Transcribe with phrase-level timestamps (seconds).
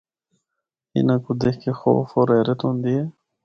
[0.95, 3.05] اِناں کو دکھ کے خوف ہور حیرت ہوندی ہے۔